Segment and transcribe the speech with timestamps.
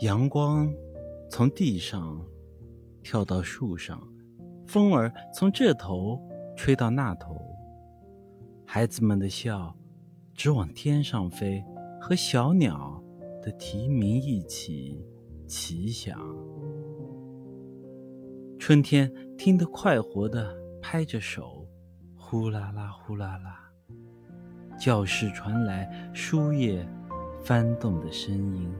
[0.00, 0.72] 阳光
[1.28, 2.18] 从地上
[3.02, 4.02] 跳到树上，
[4.66, 6.18] 风儿从这头
[6.56, 7.38] 吹到那头，
[8.64, 9.76] 孩子们的笑
[10.32, 11.62] 直往天上飞，
[12.00, 13.02] 和小鸟
[13.42, 15.06] 的啼鸣一起。
[15.46, 16.16] 齐响
[18.56, 21.66] 春天听得快活的拍着手，
[22.16, 23.70] 呼啦啦呼啦啦，
[24.78, 26.88] 教室传来书页
[27.42, 28.72] 翻动的声音。